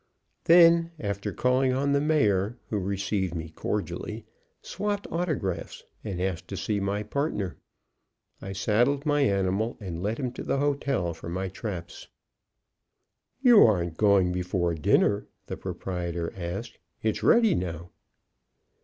[0.45, 4.25] Then after calling on the Mayor, who received me cordially,
[4.59, 7.57] swapped autographs, and asked to see my partner,
[8.41, 12.07] I saddled my animal and led him to the hotel for my traps.
[13.43, 17.91] "You aren't going before dinner?" the proprietor asked; "it's ready now."